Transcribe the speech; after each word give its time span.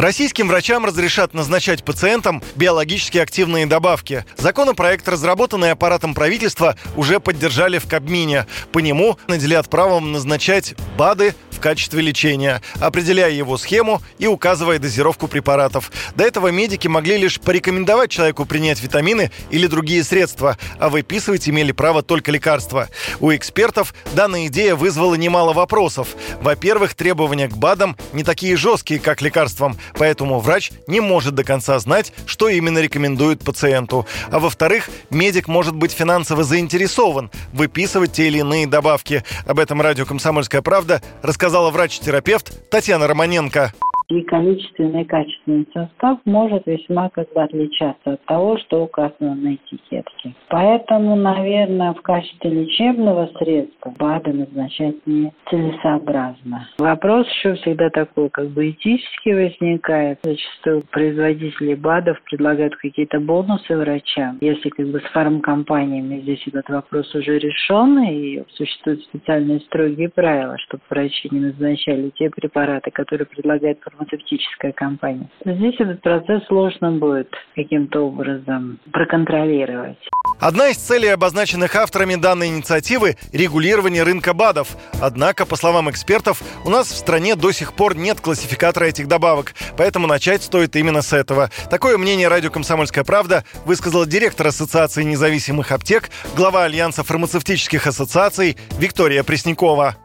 Российским 0.00 0.48
врачам 0.48 0.86
разрешат 0.86 1.34
назначать 1.34 1.84
пациентам 1.84 2.42
биологически 2.56 3.18
активные 3.18 3.66
добавки. 3.66 4.24
Законопроект, 4.38 5.06
разработанный 5.06 5.72
аппаратом 5.72 6.14
правительства, 6.14 6.74
уже 6.96 7.20
поддержали 7.20 7.76
в 7.76 7.86
Кабмине. 7.86 8.46
По 8.72 8.78
нему 8.78 9.18
наделят 9.28 9.68
правом 9.68 10.12
назначать 10.12 10.74
БАДы 10.96 11.34
в 11.50 11.60
качестве 11.60 12.00
лечения, 12.00 12.62
определяя 12.80 13.30
его 13.30 13.58
схему 13.58 14.00
и 14.18 14.26
указывая 14.26 14.78
дозировку 14.78 15.28
препаратов. 15.28 15.92
До 16.14 16.24
этого 16.24 16.48
медики 16.48 16.88
могли 16.88 17.18
лишь 17.18 17.38
порекомендовать 17.38 18.10
человеку 18.10 18.46
принять 18.46 18.82
витамины 18.82 19.30
или 19.50 19.66
другие 19.66 20.02
средства, 20.02 20.56
а 20.78 20.88
выписывать 20.88 21.46
имели 21.46 21.72
право 21.72 22.02
только 22.02 22.32
лекарства. 22.32 22.88
У 23.20 23.30
экспертов 23.34 23.92
данная 24.14 24.46
идея 24.46 24.74
вызвала 24.74 25.16
немало 25.16 25.52
вопросов. 25.52 26.08
Во-первых, 26.40 26.94
требования 26.94 27.48
к 27.48 27.56
БАДам 27.58 27.98
не 28.14 28.24
такие 28.24 28.56
жесткие, 28.56 28.98
как 28.98 29.20
лекарствам, 29.20 29.76
поэтому 29.94 30.40
врач 30.40 30.72
не 30.86 31.00
может 31.00 31.34
до 31.34 31.44
конца 31.44 31.78
знать, 31.78 32.12
что 32.26 32.48
именно 32.48 32.78
рекомендует 32.78 33.42
пациенту. 33.42 34.06
А 34.30 34.38
во-вторых, 34.38 34.90
медик 35.10 35.48
может 35.48 35.74
быть 35.74 35.92
финансово 35.92 36.44
заинтересован 36.44 37.30
выписывать 37.52 38.12
те 38.12 38.26
или 38.28 38.38
иные 38.38 38.66
добавки. 38.66 39.24
Об 39.46 39.58
этом 39.58 39.80
радио 39.80 40.06
«Комсомольская 40.06 40.62
правда» 40.62 41.02
рассказала 41.22 41.70
врач-терапевт 41.70 42.70
Татьяна 42.70 43.06
Романенко 43.06 43.72
и 44.10 44.22
количественный 44.22 45.04
качественный 45.04 45.66
состав 45.72 46.18
может 46.24 46.66
весьма 46.66 47.08
как 47.10 47.32
бы 47.32 47.42
отличаться 47.42 48.14
от 48.14 48.24
того, 48.24 48.58
что 48.58 48.82
указано 48.82 49.34
на 49.36 49.54
этикетке. 49.54 50.34
Поэтому, 50.48 51.14
наверное, 51.14 51.92
в 51.92 52.02
качестве 52.02 52.50
лечебного 52.50 53.30
средства 53.38 53.94
БАДы 53.98 54.32
назначать 54.32 54.96
не 55.06 55.32
целесообразно. 55.48 56.68
Вопрос 56.78 57.28
еще 57.28 57.54
всегда 57.54 57.88
такой, 57.90 58.28
как 58.30 58.48
бы 58.48 58.70
этически 58.70 59.30
возникает. 59.30 60.18
Зачастую 60.22 60.82
производители 60.90 61.74
БАДов 61.74 62.20
предлагают 62.24 62.74
какие-то 62.76 63.20
бонусы 63.20 63.76
врачам. 63.76 64.38
Если 64.40 64.70
как 64.70 64.88
бы 64.88 65.00
с 65.00 65.10
фармкомпаниями 65.12 66.20
здесь 66.20 66.42
этот 66.48 66.68
вопрос 66.68 67.14
уже 67.14 67.38
решен, 67.38 67.98
и 68.02 68.42
существуют 68.54 69.02
специальные 69.04 69.60
строгие 69.60 70.08
правила, 70.08 70.58
чтобы 70.58 70.82
врачи 70.90 71.28
не 71.30 71.40
назначали 71.40 72.10
те 72.16 72.28
препараты, 72.30 72.90
которые 72.90 73.26
предлагает 73.26 73.78
фармакопания 73.80 73.99
фармацевтическая 74.00 74.72
компания. 74.72 75.28
Здесь 75.44 75.74
этот 75.78 76.00
процесс 76.02 76.44
сложно 76.46 76.92
будет 76.92 77.28
каким-то 77.54 78.06
образом 78.06 78.78
проконтролировать. 78.92 79.98
Одна 80.38 80.68
из 80.68 80.76
целей, 80.76 81.08
обозначенных 81.08 81.74
авторами 81.76 82.14
данной 82.14 82.48
инициативы– 82.48 83.16
регулирование 83.32 84.02
рынка 84.02 84.32
БАДов. 84.32 84.76
Однако, 85.00 85.44
по 85.44 85.56
словам 85.56 85.90
экспертов, 85.90 86.42
у 86.64 86.70
нас 86.70 86.88
в 86.88 86.96
стране 86.96 87.36
до 87.36 87.52
сих 87.52 87.74
пор 87.74 87.96
нет 87.96 88.20
классификатора 88.20 88.86
этих 88.86 89.06
добавок, 89.06 89.54
поэтому 89.76 90.06
начать 90.06 90.42
стоит 90.42 90.76
именно 90.76 91.02
с 91.02 91.12
этого. 91.12 91.50
Такое 91.70 91.98
мнение 91.98 92.28
радио 92.28 92.50
«Комсомольская 92.50 93.04
правда» 93.04 93.44
высказал 93.66 94.06
директор 94.06 94.46
Ассоциации 94.46 95.02
независимых 95.02 95.72
аптек, 95.72 96.10
глава 96.36 96.64
Альянса 96.64 97.04
фармацевтических 97.04 97.86
ассоциаций 97.86 98.56
Виктория 98.78 99.22
Преснякова. 99.22 99.96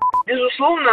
Безусловно, 0.55 0.91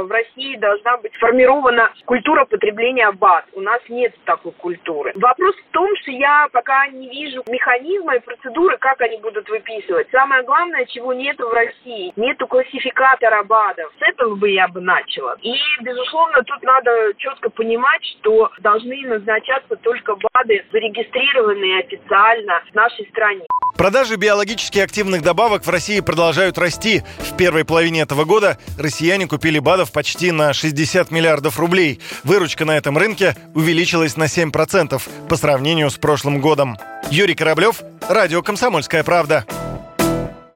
в 0.00 0.10
России 0.10 0.56
должна 0.56 0.98
быть 0.98 1.14
сформирована 1.14 1.90
культура 2.04 2.44
потребления 2.44 3.10
БАД. 3.10 3.46
У 3.54 3.62
нас 3.62 3.80
нет 3.88 4.14
такой 4.24 4.52
культуры. 4.52 5.12
Вопрос 5.14 5.54
в 5.56 5.72
том, 5.72 5.88
что 6.02 6.10
я 6.10 6.46
пока 6.52 6.86
не 6.88 7.08
вижу 7.08 7.42
механизма 7.48 8.16
и 8.16 8.20
процедуры, 8.20 8.76
как 8.76 9.00
они 9.00 9.16
будут 9.18 9.48
выписывать. 9.48 10.08
Самое 10.10 10.42
главное, 10.42 10.84
чего 10.84 11.14
нет 11.14 11.38
в 11.38 11.50
России, 11.50 12.12
нету 12.16 12.46
классификатора 12.46 13.44
БАДов. 13.44 13.90
С 13.98 14.02
этого 14.02 14.34
бы 14.34 14.50
я 14.50 14.68
бы 14.68 14.82
начала. 14.82 15.36
И, 15.40 15.54
безусловно, 15.80 16.42
тут 16.42 16.62
надо 16.62 16.90
четко 17.16 17.48
понимать, 17.48 18.04
что 18.20 18.50
должны 18.58 19.06
назначаться 19.06 19.76
только 19.76 20.16
БАДы, 20.16 20.66
зарегистрированные 20.70 21.80
официально 21.80 22.62
в 22.70 22.74
нашей 22.74 23.08
стране. 23.08 23.46
Продажи 23.78 24.16
биологически 24.16 24.80
активных 24.80 25.22
добавок 25.22 25.62
в 25.64 25.70
России 25.70 26.00
продолжают 26.00 26.58
расти. 26.58 27.02
В 27.18 27.36
первой 27.36 27.64
половине 27.64 28.00
этого 28.00 28.24
года 28.24 28.58
россияне 28.98 29.28
купили 29.28 29.60
БАДов 29.60 29.92
почти 29.92 30.32
на 30.32 30.52
60 30.52 31.12
миллиардов 31.12 31.60
рублей. 31.60 32.00
Выручка 32.24 32.64
на 32.64 32.76
этом 32.76 32.98
рынке 32.98 33.36
увеличилась 33.54 34.16
на 34.16 34.24
7% 34.24 35.00
по 35.28 35.36
сравнению 35.36 35.88
с 35.88 35.94
прошлым 35.94 36.40
годом. 36.40 36.76
Юрий 37.08 37.36
Кораблев, 37.36 37.82
Радио 38.08 38.42
«Комсомольская 38.42 39.04
правда». 39.04 39.44